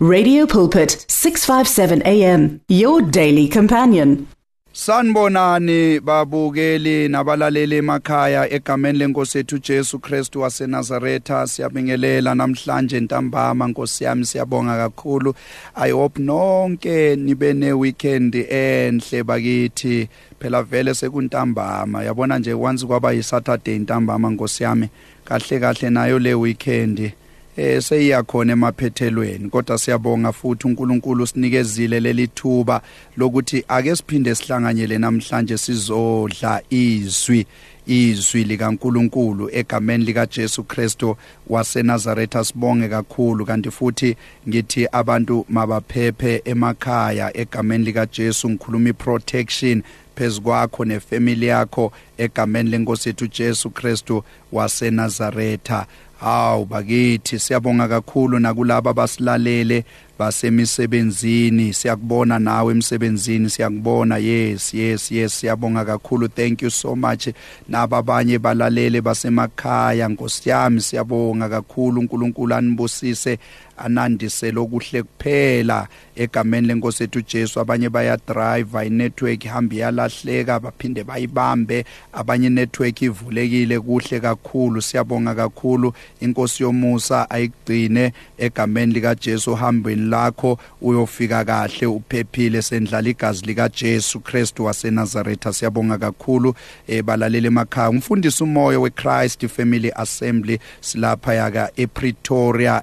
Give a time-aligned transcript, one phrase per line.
[0.00, 4.28] Radio Pulpit 657 AM your daily companion.
[4.72, 14.26] Sanibonani babukeli nabalaleli emakhaya egameni lenkosi yethu Jesu Kristu waseNazaretha siyabingelela namhlanje ntambama nkosi yami
[14.26, 15.34] siyabonga kakhulu.
[15.74, 20.08] I hope nonke nibe ne weekend enhle bakithi.
[20.40, 22.04] Phela vele sekuntambama.
[22.04, 24.88] Yabona nje once kwaba yi Saturday ntambama nkosi yami.
[25.24, 27.12] Kahle kahle nayo le weekend.
[27.58, 32.82] Eh seyiyakhona emaphethelweni kodwa siyabonga futhi uNkulunkulu usinikezile leli thuba
[33.16, 37.46] lokuthi ake siphinde sihlanganyele namhlanje sizodla izwi
[37.86, 41.16] izwi likaNkuluNkulu egameni lika Jesu Kristo
[41.46, 42.44] waseNazaretha.
[42.44, 44.16] Sibonge kakhulu kanti futhi
[44.48, 49.82] ngithi abantu mabaphephe emakhaya egameni lika Jesu ngikhuluma iprotection
[50.16, 55.86] phezukwakho nefamily yakho egameni lenkosi yethu Jesu Kristu waseNazaretha.
[56.20, 59.84] Hawu bakithi siyabonga kakhulu nakulabo abasilalele
[60.18, 61.72] basemisebenzini.
[61.72, 64.18] Siyakubona nawe emsebenzini siyakubona.
[64.18, 66.28] Yes yes yes siyabonga kakhulu.
[66.28, 67.28] Thank you so much.
[67.68, 70.08] Nababanye balalele basemakhaya.
[70.08, 72.00] Nkosiyami siyabonga kakhulu.
[72.00, 73.38] uNkulunkulu anibusise.
[73.78, 77.60] Anandise lokuhle kuphela egameni lenkosi ethu Jesu.
[77.60, 81.84] Abanye baya drive i network ihamba yalahleka baphinde bayibambe.
[82.12, 85.92] Abanye network ivulekile kuhle kakhulu siyabonga kakhulu.
[86.20, 94.20] Inkosi yomusa ayigcine egameni lika Jesu hambeni lakho uyofika kahle uphephile sendlala igazi lika Jesu
[94.20, 95.52] Kristu waseNazaretha.
[95.52, 96.54] Siyabonga kakhulu.
[96.88, 102.82] Ebalalele emakhaya umfundisi umoya weChrist Family Assembly silapha yaka ePretoria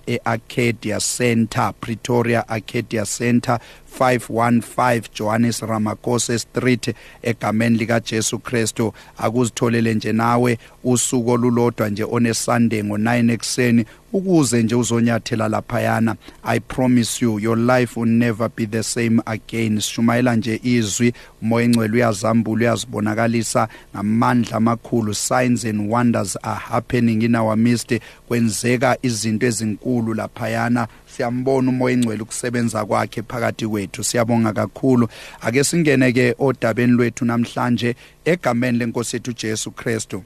[0.85, 3.59] eArcadia Center Pretoria Arcadia Center
[3.99, 12.33] 515 Johannes Ramakose Street egameni lika Jesu Kristu akuzitholele nje nawe usuku olulodwa nje one
[12.33, 18.65] Sunday ngo9 ekseni ukuze nje uzonyathela laphayana i promise you your life will never be
[18.65, 19.81] the same again.
[19.81, 23.67] Shumayela nje izwi umoya engcwele uyazambula uyazibonakalisa.
[23.95, 27.99] Ngamandla amakhulu signs and wonders are happening in our midst.
[28.27, 30.87] Kwenzeka izinto ezinkulu laphayana.
[31.15, 34.03] Siyambona umoya engcwele ukusebenza kwakhe phakathi kwethu.
[34.03, 35.07] Siyabonga kakhulu.
[35.41, 37.95] Ake singene ke odabeni lwethu namhlanje
[38.25, 40.23] egameni lenkosi yethu Jesu Kristu.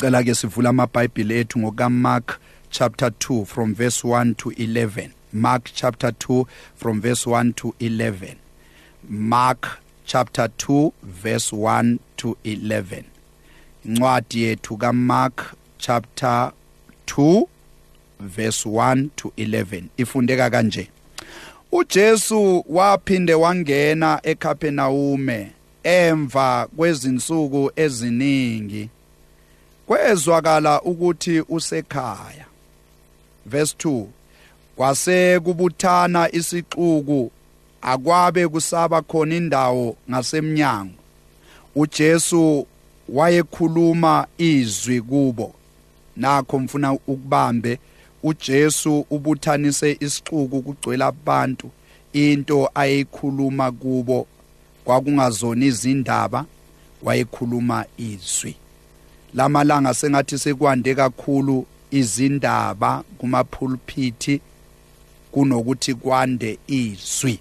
[0.00, 2.38] Cela ke sivula amabhayibheli ethu ngokaMark
[2.70, 8.36] chapter 2 from verse 1 to 11 Mark chapter 2 from verse 1 to 11
[9.08, 13.04] Mark chapter 2 verse 1 to 11
[13.84, 16.52] incwadi yethu kaMark chapter
[17.06, 17.46] 2
[18.20, 20.88] verse 1 to 11 ifundeka kanje.
[21.72, 25.52] uJesu waphinde wangena eKapenaume
[25.82, 28.88] emva kwezinsuku eziningi.
[29.86, 32.45] Kwezwakala ukuthi usekhaya.
[33.46, 34.04] Verse 2
[34.76, 37.30] kwase kubuthana isixuku
[37.82, 40.94] akwabe kusaba khona indawo ngasemnyango.
[41.76, 42.66] uJesu
[43.08, 45.54] wayekhuluma izwi kubo.
[46.16, 47.78] Nakho mfuna ukubambe
[48.22, 51.70] uJesu ubuthanise isixuku kugcwela abantu
[52.12, 54.26] into ayikhuluma kubo
[54.84, 56.44] kwakungazona izindaba
[57.02, 58.56] wayekhuluma izwi.
[59.34, 61.66] Lamalanga sengathi sekwande kakhulu
[61.98, 64.40] izindaba kuma pulpit
[65.32, 67.38] kunokuthi kwande izwi.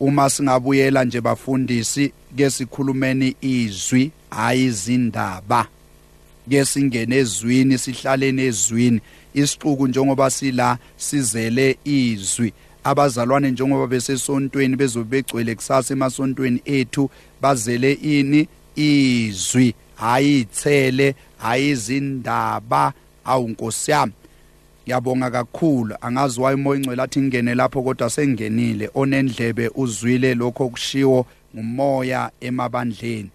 [0.00, 5.66] Uma singabuyela nje bafundisi ke sikhulumeni izwi hayi izindaba
[6.50, 9.00] ke singene ezwini sihlalene ezwini
[9.34, 12.52] isixuku njengoba sila sizele izwi.
[12.84, 18.48] Abazalwane njengoba besesontweni bezobe begcwele kusasa emasontweni ethu bazele ini?
[18.76, 19.74] Izwi.
[19.94, 22.92] Hayi ithele hayi izindaba.
[23.24, 24.12] Awu nkosi yami.
[24.84, 25.96] Ngiyabonga kakhulu.
[26.00, 28.90] Angazi waye moya ingcwele athi ngene lapho kodwa sengenile.
[28.94, 33.30] Onendlebe uzwile lokho kushiwo ngumoya emabandleni.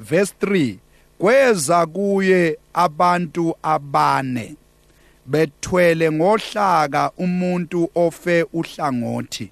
[0.00, 0.74] Verse 3
[1.18, 4.54] kweza kuye abantu abane
[5.26, 9.50] bethwele ngohlaka umuntu ofe uhlangothi.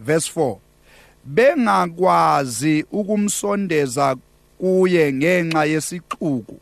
[0.00, 0.56] Verse 4
[1.24, 4.16] bengakwazi ukumsondeza
[4.58, 6.60] kuye ngenxa yesixuku.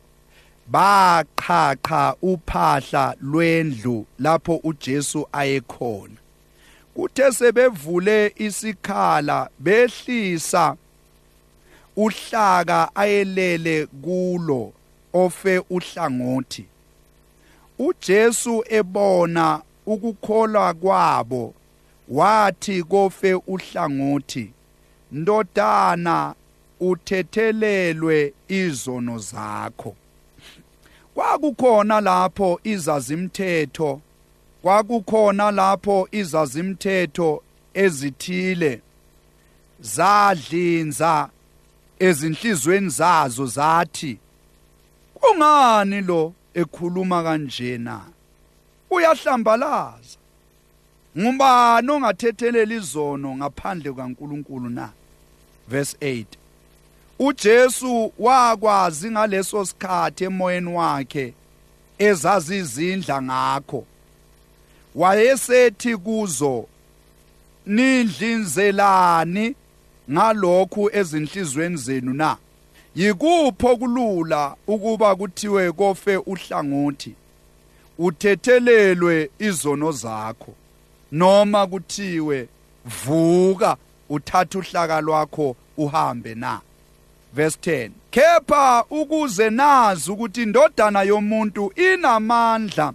[0.71, 6.17] Baqhaqha uphahla lwendlu lapho uJesu ayekhona.
[6.95, 10.77] Kuthe sebevule isikhala behlisa
[11.97, 14.73] uhlaka ayelele kulo
[15.13, 16.67] ofe uhlangothi.
[17.79, 21.55] uJesu ebona ukukholwa kwabo
[22.09, 24.53] wathi kofe uhlangothi
[25.13, 26.35] ndodana
[26.81, 29.97] uthethelelwe izono zakho.
[31.15, 34.01] Kwakukhona lapho izazimthetho.
[34.63, 37.43] Kwakukhona lapho izazimthetho
[37.75, 38.81] ezithile.
[39.81, 41.29] Zadlinza
[41.99, 44.19] ezinhlizweni zazo zathi
[45.15, 48.01] kungani lo ekhuluma kanjena?
[48.91, 50.19] Uyahlambalaza.
[51.19, 54.91] Ngubani ongathethelela izono ngaphandle kaNkuluNkulu na?
[55.69, 56.42] Verse 8
[57.27, 61.35] uJesu wakwazi ngaleso sikhathi emoyeni wakhe
[61.99, 63.85] ezazi izindla ngakho.
[64.95, 66.67] Wayesethi kuzo
[67.67, 69.55] nidlinzelani
[70.11, 72.37] ngalokhu ezinhlizweni zenu na?
[72.97, 77.15] Yikupho kulula ukuba kuthiwe kofe uhlangothi?
[77.99, 80.53] Uthethelelwe izono zakho
[81.13, 82.49] noma kuthiwe
[83.05, 83.77] vuka
[84.09, 86.61] uthatha uhlaka lwakho uhambe na
[87.33, 92.93] verse 10 kepha ukuze nazi ukuthi indodana yomuntu inamandla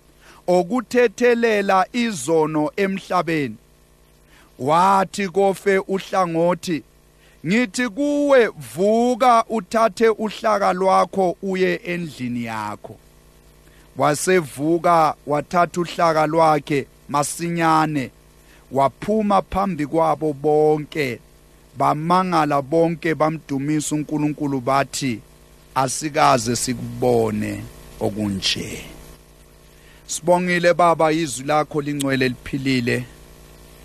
[0.47, 3.55] okuthethelela izono emhlabeni.
[4.59, 6.83] Wathi kofe uhlangothi
[7.45, 12.95] ngithi kuwe vuka uthathe uhlaka lwakho uye endlini yakho.
[13.97, 18.11] Wasevuka wathatha uhlaka lwakhe masinyane
[18.71, 21.19] waphuma phambi kwabo bonke.
[21.77, 25.19] Bamangala bonke bamdumisa uNkulunkulu bathi
[25.75, 27.63] asikaze sikubone
[27.99, 28.83] okunje.
[30.07, 33.05] Sibongile baba izwi lakho lingcwele liphilile.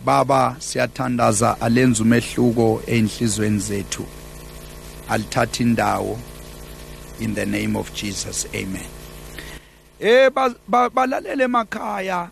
[0.05, 4.07] Baba siyathandaza alenza umehluko einhlizweni zethu.
[5.09, 6.19] Alithatha indawo.
[7.21, 8.87] In the name of Jesus amen.
[10.01, 10.31] Eh
[10.69, 12.31] balalele emakhaya.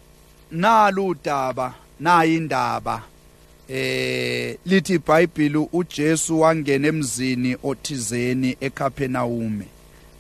[0.53, 3.10] Nalo udaba nayi indaba.
[3.71, 9.67] Eh lithi iBhayibheli uJesu wangena emzini othizeni eKapenawume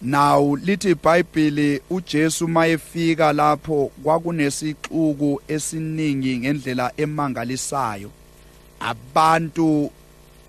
[0.02, 8.10] Now lithi iBhayibheli uJesu mayefika lapho kwakunesixuku esiningi ngendlela emangalisayo.
[8.80, 9.90] Abantu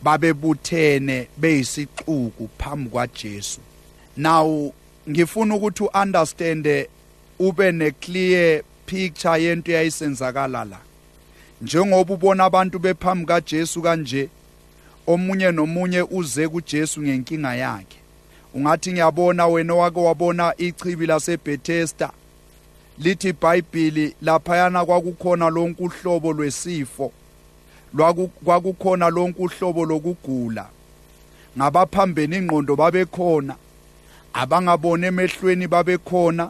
[0.04, 3.60] babebuthene beyisixuku phambi kwaJesu.
[4.18, 4.74] Now
[5.10, 6.88] ngifuna ukuthi uunderstand
[7.40, 10.80] ube ne clear picture yento eyayisenzakala la.
[11.62, 14.30] Njengoba ubona abantu bephambi kaJesu kanje
[15.08, 17.98] omunye nomunye uze kuJesu ngenkinga yakhe.
[18.54, 22.12] Ungathi ngiyabona wena wake wabona ichibi laseBethesda.
[23.00, 27.12] Lithi iBhayibheli laphayana kwakukhona lonke uhlobo lwesifo
[28.46, 30.66] kwakukhona lonke uhlobo lokugula.
[31.58, 33.56] Ngabaphambene ingqondo babekhona
[34.34, 36.50] abangabona emehlweni babekhona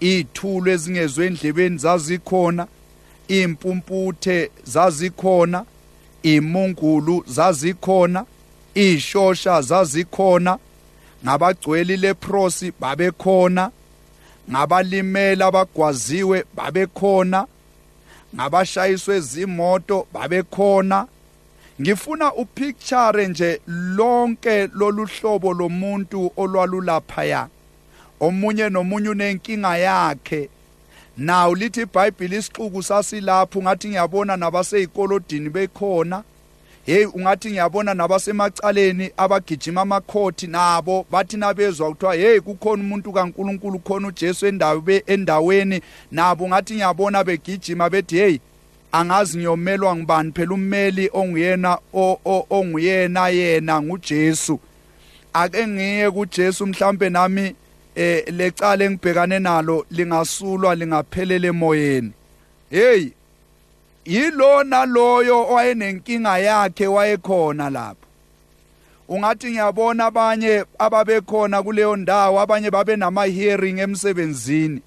[0.00, 2.66] izithulo ezingezwe endlebeni zazikhona
[3.28, 5.64] impumputhe zazikhona
[6.22, 8.24] imungulu zazikhona
[8.74, 10.58] ishosha zazikhona
[11.24, 13.70] ngabagcweli leprosi babekhona
[14.50, 17.46] ngabalimela abagwaziwe babekhona
[18.34, 21.06] ngabashayiswe izimoto babekhona.
[21.80, 27.48] Ngifuna upicture nje lonke lolu hlobo lomuntu olwalulaphaya
[28.20, 30.48] omunye nomunye unenkinga yakhe.
[31.16, 36.22] Naw lithi iBhayibheli isixuku sasilapho ngathi ngiyabona nabaseyikolodini bekhona.
[36.86, 44.08] Hey ungathi ngiyabona nabasemacaleni abagijima amakhothi nabo bathi nabezwa kuthiwa hey kukhona umuntu kaNkuluNkulu khona
[44.08, 45.80] uJesu endawe endaweni.
[46.12, 48.38] Nabo ngathi ngiyabona begijima bethi hey
[48.92, 51.78] angazi ngiyomelwa ngibani phela ummeli onguyena
[52.50, 54.60] onguyena yena nguJesu.
[55.32, 57.54] Ake ngiye kuJesu mhlambe nami
[57.94, 62.12] eh lecala engibhekane nalo lingasulwa lingaphelele emoyeni.
[62.70, 63.12] Hey
[64.04, 68.06] yilona loyo owayenenkinga yakhe wayekhona lapho
[69.08, 74.80] ungathi ngiyabona abanye ababekhona kuleyo ndawo abanye babe nama hearing emsebenzini.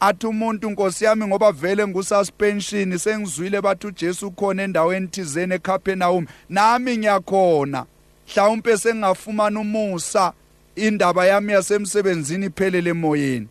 [0.00, 6.98] Athi umuntu nkosi yami ngoba vele ngususpension sengizwile bathi uJesu ukhona endaweni thizene eCapernaum nami
[6.98, 7.84] ngiyakhona.
[8.28, 10.32] Mhlawumbe sengafumana umusa.
[10.76, 13.48] Indaba yami yasemsebenzini iphelele emoyeni.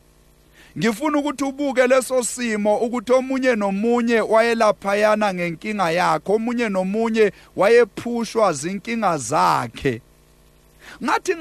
[0.77, 9.17] Ngifuna ukuthi ubuke leso simo ukuthi omunye nomunye wayelaphayana ngenkinga yakhe omunye nomunye wayephushwa zinkinga
[9.17, 10.01] zakhe.
[11.03, 11.35] Ngathi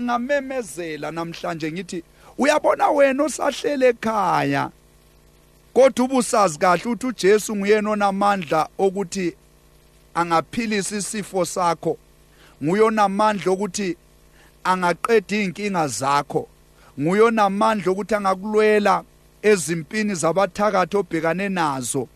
[0.00, 2.02] ngamemezela namhlanje ngithi
[2.38, 4.70] uyabona wena osahlele ekhaya?
[5.74, 9.34] Kodwa ubusazi kahle ukuthi uJesu nguyena onamandla okuthi
[10.14, 11.98] angaphilisa isifo sakho.
[12.62, 13.96] Nguyonamandla okuthi
[14.70, 16.48] angaqeda inkinga zakho.
[17.00, 19.04] Nguyonamandla ukuthi angakulwela
[19.42, 22.08] ezimpini zabathakathi obhekane nazo.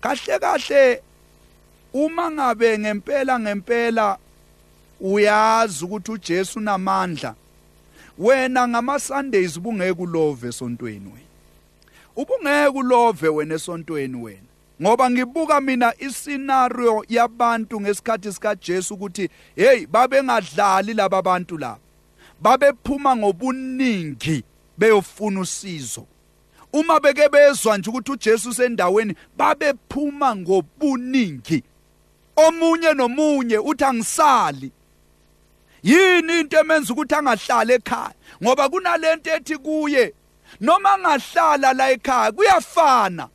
[0.00, 1.02] Kahle kahle
[1.92, 4.18] uma ngabe ngempela ngempela
[5.00, 7.34] uyazi ukuthi uJesu unamandla
[8.18, 11.30] wena ngama Sundays bungeke ulove esontweni wena.
[12.16, 14.49] Ubungeke ulove wena esontweni wena.
[14.82, 21.78] Ngoba ngibuka mina iscenario yabantu ngesikhathi sika Jesu ukuthi hey babengadlali laba bantu laba
[22.40, 24.44] babephuma ngobuningi
[24.78, 26.06] beyofuna usizo.
[26.72, 31.62] Uma beke bezwa nje ukuthi uJesu sendaweni babephuma ngobuningi.
[32.36, 34.72] Omunye nomunye uthi angisali.
[35.82, 38.14] Yini into emenza ukuthi angahlala ekhaya?
[38.42, 40.14] Ngoba kunalento ethi kuye
[40.60, 43.28] noma angahlala la ekhaya kuyafana.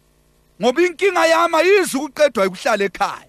[0.61, 3.27] Ngoba inkinga yami ayizi ukuqedwa ukuhlala ekhaya.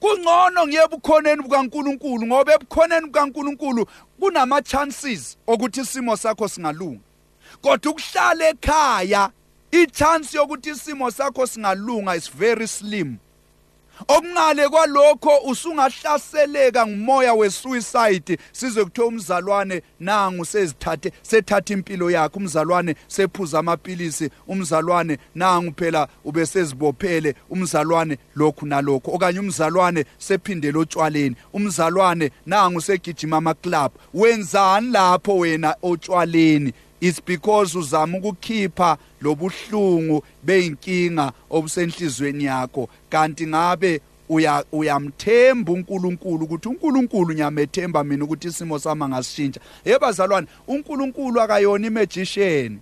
[0.00, 3.86] Kungcono ngiye ebukhoneni bukaNkuluNkulu ngoba ebukhoneni bukaNkuluNkulu
[4.20, 7.00] kunama chances okuthi isimo sakho singalunga
[7.62, 9.30] kodwa ukuhlala ekhaya
[9.72, 13.18] i-chance yokuthi isimo sakho singalunga is very slim.
[14.08, 18.38] Okungale kwalokho usungahlaseleka ngumoya wesuicide.
[18.52, 22.38] Size kuthiwa umzalwane nangu sezithathe sethatha impilo yakhe.
[22.38, 32.30] Umzalwane sephuza amapilisi umzalwane nangu phela ubesezibophele umzalwane lokhu nalokho okanye umzalwane sephindele otshwaleni umzalwane
[32.46, 42.44] nangu segijima ama club wenzani lapho wena otshwaleni is because uzama ukukhipha lobuhlungu beyinkinga obusenhlizweni
[42.44, 42.88] yakho.
[43.10, 51.40] Kanti ngabe uya uyamthemba uNkulunkulu ukuthi uNkulunkulu nyamethemba mina ukuthi isimo sami ngasishintsha yebazalwane uNkulunkulu
[51.40, 52.78] akayona imagician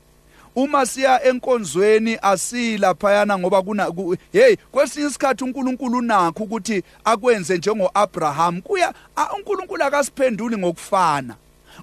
[0.57, 3.93] uma siya enkonzweni asila phayana ngoba kuna
[4.33, 8.95] hey kwesinye isikhathi uNkulunkulu unakho ukuthi akwenze njengo Abraham kuya
[9.37, 11.35] uNkulunkulu akasiphenduli ngokufana.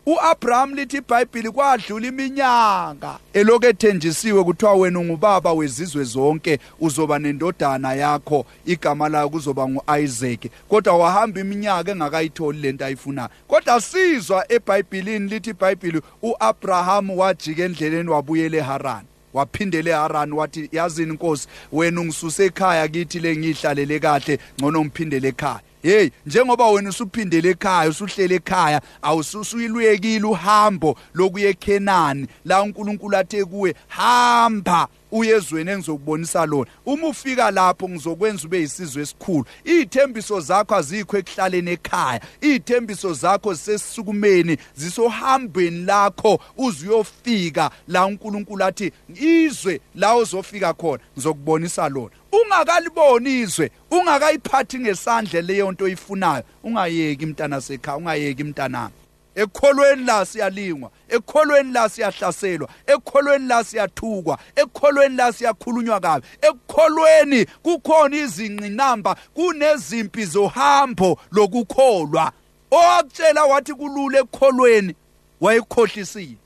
[0.06, 3.18] uAbraham lithi iBhayibheli kwadlula iminyaka.
[3.34, 10.46] Eloku ethenjisiwe kuthiwa wena ungubaba wezizwe zonke uzoba nendodana yakho igama layo kuzoba nguIsaac.
[10.70, 18.58] Kodwa wahamba iminyaka engakayitholi lento ayifunayo kodwa sizwa eBhayibhelini lithi iBhayibheli uAbraham wajika endleleni wabuyela
[18.58, 25.62] eHaran waphindele eHaran wathi yazini inkosi wena ungisuse ekhaya kithi lengihlalele kahle ngcono ngiphindele ekhaya.
[25.84, 33.76] Hey njengoba wena usuphindele ekhaya usuhlele ekhaya awususuyilwekile uhambo lokuye eKenani la uNkulunkulu athe kuwe
[33.88, 36.72] hamba uyezweni engizokubonisa lona.
[36.86, 39.46] Uma ufika lapho ngizokwenza ube yisizwe esikhulu.
[39.64, 42.22] Izithembiso zakho azikho ekuhlaleni ekhaya.
[42.42, 51.04] Izithembiso zakho zisesisukumeni zisohambweni lakho uzuyofika la uNkulunkulu athi izwe la uzofika khona.
[51.14, 52.10] Ngizokubonisa lona.
[52.32, 56.44] Ungakaliboni izwe ungakayiphathi ngesandla leyo nto oyifunayo.
[56.64, 58.94] Ungayeki mntana sekhaya ungayeki mntanami.
[59.36, 66.28] Ekholweni la siyalingwa ekholweni la siyahlaselwa ekholweni la siyathukwa ekholweni la siyakhulunywa kabi.
[66.42, 72.32] Ekholweni kukhona izinqinamba kunezimpi zohambo lokukholwa.
[72.72, 74.96] Owakutshela wathi kulule ekholweni
[75.42, 76.38] wayekhohlisile.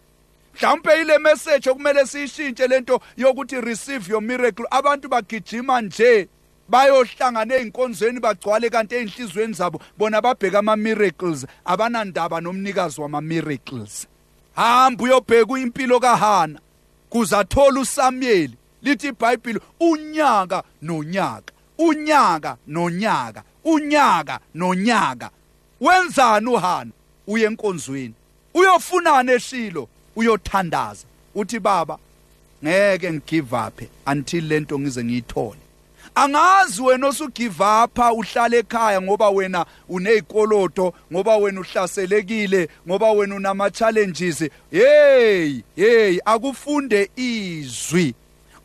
[0.56, 6.27] Mhlawumbe ile message okumele siyishintshe lento yokuthi receive your miracle abantu bagijima nje.
[6.69, 9.81] Bayohlangana einkonzweni bagcwale kanti einhlizweni zabo.
[9.97, 14.07] Bona babheka ama miracles abanandaba nomnikazi wama miracles
[14.55, 16.59] hamba uyobheka impilo kaHana
[17.09, 25.29] kuzathola uSamuel lithi iBhayibheli unyaka nonyaka unyaka nonyaka unyaka nonyaka.
[25.81, 26.91] Wenzani uHana?
[27.27, 28.13] Uye enkonzweni.
[28.53, 31.05] Uyofunana eShilo uyothandaza.
[31.36, 31.97] Uthi baba
[32.63, 35.66] ngeke ngigive up until lento ngize ngiyithole.
[36.17, 43.69] Angazi wena osugive up uhlala ekhaya ngoba wena unezikoloto ngoba wena uhlaselekile ngoba wena unama
[43.69, 48.15] challenges hey hey akufunde izwi.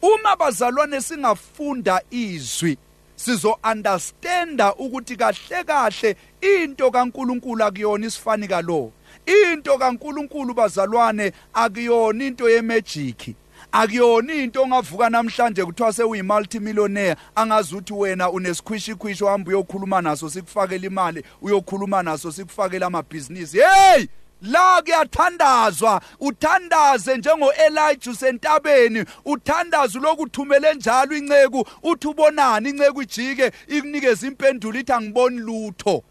[0.03, 2.79] Uma bazalwane singafunda izwi
[3.17, 8.93] sizo understanda ukuthi kahle kahle into kaNkuluNkulu akuyona isifani kalo
[9.27, 13.42] into kaNkuluNkulu bazalwane akuyona into yemagic.
[13.73, 20.87] Akuyona into ongavuka namhlanje kuthiwa sewuyi multimillionaire angazi ukuthi wena unesikhwishikhwishi ohamba uyokhuluma naso sikufakela
[20.87, 23.59] imali uyokhuluma naso sikufakela amabhizinisi.
[23.59, 24.07] Hey!
[24.43, 34.27] La kuyathandazwa uthandaze njengo Elijah usentabeni uthandaze lokuthumele njalo inceku uthi ubonani inceku ijike ikunikeza
[34.27, 36.03] impendulo ithi angiboni lutho.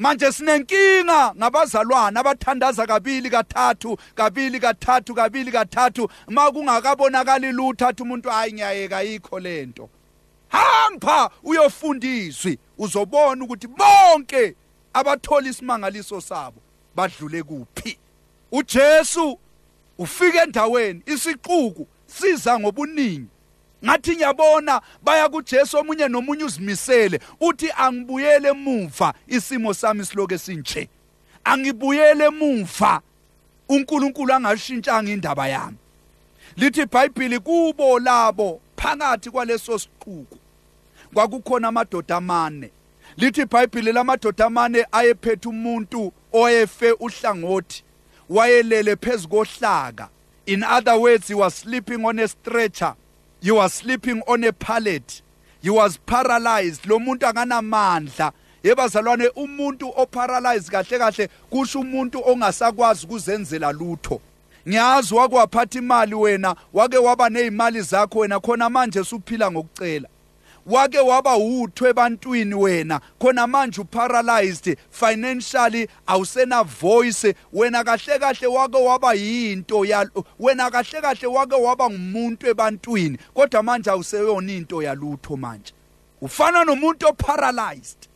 [0.00, 6.08] Manje sinenkinga ngabazalwana abathandaza kabili kathathu kabili kathathu kabili kathathu.
[6.28, 9.88] Makungakabonakali lutho athi umuntu hayi ngiyayeka yikho lento
[10.48, 14.54] hamba uyofundiswa uzobona ukuthi bonke
[14.92, 16.60] abathola isimangaliso sabo
[16.94, 17.98] badlule kuphi.
[18.52, 19.38] uJesu
[19.98, 23.28] ufike endaweni isixuku siza ngobuningi.
[23.84, 30.88] Ngathi ngiyabona baya kuJesu omunye nomunye uzimisele uthi angibuyele emuva isimo sami siloke sinje.
[31.44, 33.00] Angibuyele emuva.
[33.68, 35.76] uNkulunkulu angashintshanga indaba yami.
[36.56, 40.38] Lithi iBhayibheli kubo labo phakathi kwaleso siquku
[41.14, 42.70] kwakukhona amadoda amane.
[43.16, 47.84] Lithi iBhayibheli lamadoda amane ayephethe umuntu oyefe uhlangothi
[48.28, 50.08] wayelele phezukohlaka
[50.46, 52.94] in other words he was sleeping on a stretcher.
[53.40, 55.22] He was sleeping on a pallet.
[55.62, 56.86] He was paralyzed.
[56.86, 58.32] Lo muntu akanamandla.
[58.62, 64.20] Yebazalwane umuntu oparalyzed kahle kahle kusho umuntu ongasakwazi ukuzenzela lutho.
[64.68, 70.08] Ngiyazi wakwaphatha imali wena wake waba nezimali zakho wena khona manje usuphila ngokucela.
[70.66, 73.00] Wake waba utho ebantwini wena.
[73.18, 77.34] Khona manje uparalyzed financially awusena voice.
[77.52, 83.18] Wena kahle kahle wake waba yinto yalo wena kahle kahle wake waba ngumuntu ebantwini.
[83.34, 85.72] Kodwa manje awuseyona into yalutho manje.
[86.20, 88.09] Ufana nomuntu oparalyzed.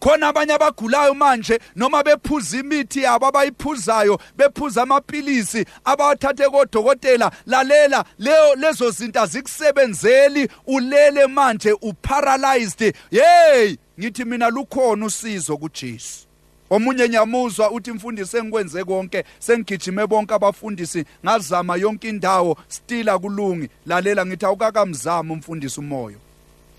[0.00, 8.54] Khona abanye abagulayo manje noma bephuza imithi yabo abayiphuzayo bephuza amapilisi abawathathe kodokotela lalela leyo
[8.54, 12.94] lezo zinto azikusebenzeli ulele manje uparalyzed.
[13.10, 16.26] Hey ngithi mina lukhona usizo kuJesu.
[16.70, 23.68] Omunye nyamuzwa uthi mfundisi engikwenze konke sengigijime bonke abafundisi ngazama yonke indawo stila kulungi.
[23.86, 26.18] Lalela ngithi awukakamzama umfundisi umoyo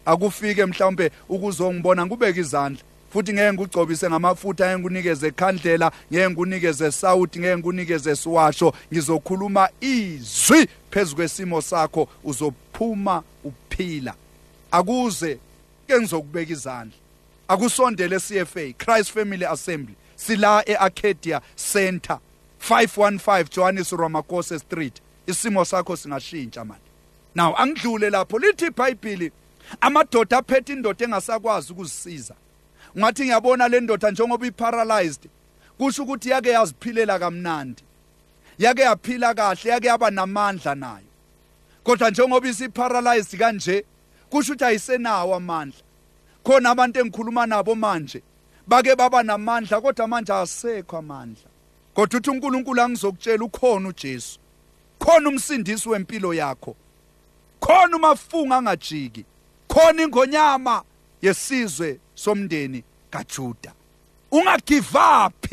[0.05, 2.81] akufike mhlawumbe ukuzongibona ngubeka izandla.
[3.13, 8.73] Futhi ngeke ngigcobise ngamafutha ngeke nginikeze ekhandlela ngeke nginikeze sawuthi ngeke nginikeze siwasho.
[8.93, 14.13] Ngizokhuluma izwi phezukwesimo sakho uzophuma uphila.
[14.71, 15.39] Akuze
[15.87, 16.97] ke ngizokubeka izandla.
[17.47, 19.95] Akusondele CFA Christ Family Assembly.
[20.15, 22.19] Sila eArcadia Center
[22.59, 25.01] 515 Johannes Ramakose Street.
[25.27, 26.89] Isimo sakho singashintsha manje
[27.35, 29.31] now angidlule lapho lithi iBhayibheli
[29.81, 32.35] amadoda aphethe indoda engasakwazi ukuzisiza.
[32.97, 35.29] Ngathi ngiyabona le ndoda njengoba iparalyzed
[35.77, 37.83] kusho ukuthi yake yaziphilela kamnandi
[38.59, 41.05] yake yaphila kahle yake yaba namandla nayo.
[41.83, 43.85] Kodwa njengoba isiparalyzed kanje
[44.29, 45.81] kusho ukuthi ayisenawo amandla.
[46.43, 48.21] Khona abantu engikhuluma nabo manje
[48.67, 51.49] bake baba namandla kodwa manje asekho amandla.
[51.93, 54.39] Kodwa uthi uNkulunkulu angizokutshela ukhona uJesu.
[54.99, 56.75] Khona umsindisi wempilo yakho.
[57.59, 59.25] Khona umafunga angajiki.
[59.67, 60.83] Khona ingonyama
[61.21, 61.99] yesizwe.
[62.23, 63.73] Somndeni kaJuda.
[64.31, 65.45] Ungagive up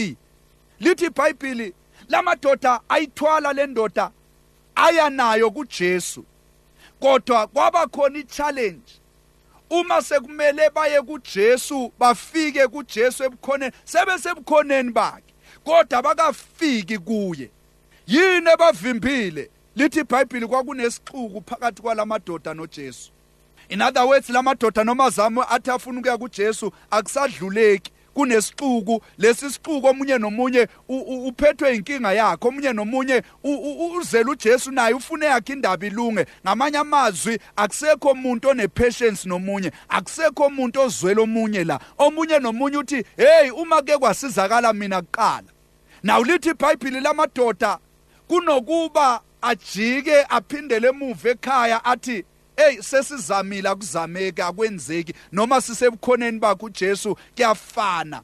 [0.81, 1.73] lithi iBhayibheli
[2.09, 4.11] lamadoda ayithwala le ndoda
[4.75, 6.25] aya nayo kuJesu.
[7.01, 8.93] Kodwa kwaba khona ichallenge.
[9.71, 15.35] Uma sekumele baye kuJesu bafike kuJesu ebukhoneni sebesebukhoneni bakhe.
[15.65, 17.51] Kodwa bakafiki kuye.
[18.07, 19.51] Yini ebavimbile?
[19.77, 23.11] Lithi iBhayibheli kwakunesixuku phakathi kwalamadoda noJesu.
[23.69, 27.93] In other words lamadoda noma zamo athi afuna ukuya kuJesu akusadluleki.
[28.17, 33.23] Kunesixuku lesi sixuku omunye nomunye uphethwe inkinga yakhe omunye nomunye
[33.99, 36.27] uzela uJesu naye ufune yakhe indaba ilunge.
[36.47, 41.81] Ngamanye amazwi akusekho umuntu onepatience nomunye akusekho umuntu ozwela omunye la.
[41.99, 45.49] Omunye nomunye uthi hey uma ke kwasizakala mina kuqala
[46.03, 47.79] nawu lithi iBhayibheli lamadoda
[48.29, 52.25] kunokuba ajike aphindele emuva ekhaya athi
[52.57, 55.15] hey sesizamile akuzameki akwenzeki.
[55.33, 58.23] Noma sisebukhoneni bakhe uJesu kuyafana.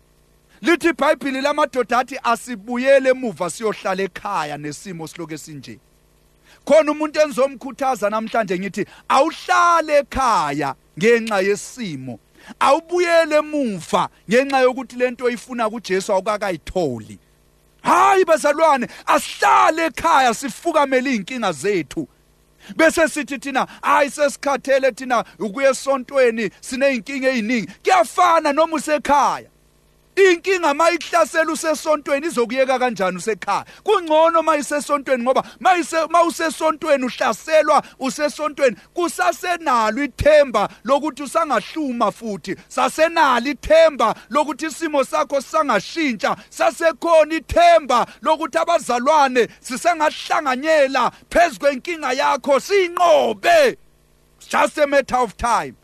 [0.63, 5.79] Lithi iBhayibheli lamadoda athi asibuyele emuva siyohlala ekhaya nesimo siloke sinje.
[6.65, 12.19] Khona umuntu enizomkhuthaza namhlanje ngithi awuhlale ekhaya ngenxa yesimo.
[12.61, 17.19] Awubuyele emuva ngenxa yokuthi lento oyifuna kuJesu awukakayitholi.
[17.83, 22.09] Hayi bazalwane asihlale ekhaya sifukamele izinkinga zethu.
[22.77, 29.49] Bese sithi thina hayi sesikhathele thina ukuya esontweni sineyinkinga eziningi kuyafana noma usekhaya.
[30.17, 33.65] Inkinga mayikuhlasela usesontweni izokuyeka kanjani usekhaya?
[33.85, 35.45] Kungcono mayisesontweni ngoba
[36.11, 47.35] mawusesontweni uhlaselwa usesontweni kusasenalo ithemba lokuthi usangahluma futhi sasenalo ithemba lokuthi isimo sakho sangashintsha sasekhona
[47.35, 53.77] ithemba lokuthi abazalwane sisengahlanganyela phezukwe inkinga yakho siyinqobe.
[54.49, 55.77] Just a matter of time.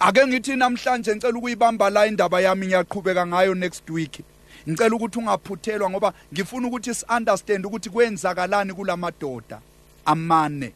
[0.00, 4.20] Ake ngithi namhlanje ngicela ukuyibamba la indaba yami ngiyaqhubeka ngayo next week.
[4.68, 9.60] Ngicela ukuthi ungaphuthelwa ngoba ngifuna ukuthi si understand ukuthi kwenzakalani kulamadoda
[10.04, 10.72] amane.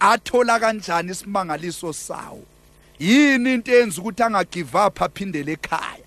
[0.00, 2.42] Athola kanjani isimangaliso sawo?
[2.98, 6.04] Yini into eyenza ukuthi angagive up aphindele ekhaya?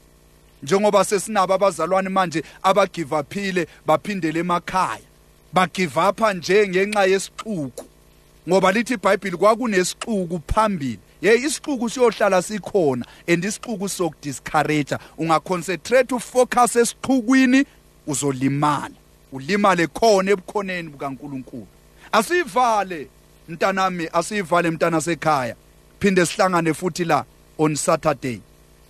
[0.63, 5.05] Njengoba sesinabo abazalwane manje abagive uphile baphindele emakhaya.
[5.53, 7.85] Bagive up nje ngenxa yesixuku.
[8.49, 10.99] Ngoba lithi iBhayibheli kwakunesixuku phambili.
[11.21, 17.65] Ye isixuku siyohlala sikhona and isixuku sokudiscourage ungaconcentrate ufocus esixukwini
[18.07, 18.95] uzolimala.
[19.31, 21.67] Ulimale khona ebukhoneni bukaNkuluNkulu.
[22.11, 23.07] Asivale
[23.49, 25.55] mntanami asivale mntana sekhaya.
[25.99, 27.25] Phinde sihlangane futhi la
[27.57, 28.41] on Saturday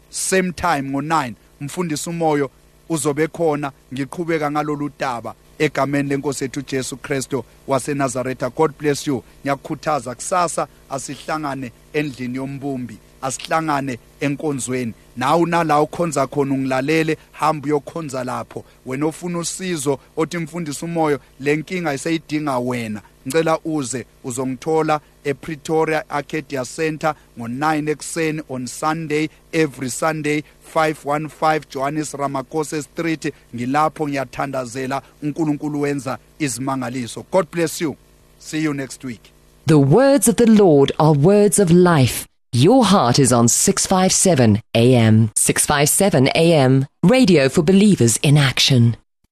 [0.10, 2.52] same time ngo9 mfundisi umoyo
[2.90, 5.34] uzobe khona ngiqhubeka ngalolu daba.
[5.60, 8.50] Egameni lenkosi ethu Jesu Kristo waseNazaretha.
[8.50, 9.24] God bless you.
[9.42, 14.94] Ngiyakukhuthaza kusasa asihlangane endlini yombumbi asihlangane enkonzweni.
[15.18, 18.64] Nawe nala ukhonza khona ungilalele hamba uyokhonza lapho.
[18.86, 23.02] Wena ofuna usizo othi mfundisi umoyo lenkinga iseyidinga wena.
[23.28, 30.44] Ngicela uze uzongithola ePretoria Arcadia Center ngo9 ekseni on Sunday every Sunday
[30.76, 33.34] 515 Johannes Ramakose Street.
[33.56, 37.26] Ngilapho ngiyathandazela uNkulunkulu wenza izimangaliso.
[37.32, 37.96] God bless you.
[38.40, 39.22] See you next week.
[39.68, 42.26] The words of the Lord are words of life.
[42.54, 48.96] Your heart is on 657 AM 657 AM radio for believers in action